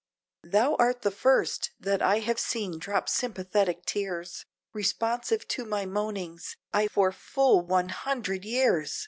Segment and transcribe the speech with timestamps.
[0.47, 6.57] Thou art the first, that I have seen drop sympathetic tears, Responsive to my moanings,
[6.73, 8.99] aye for full one hundred years!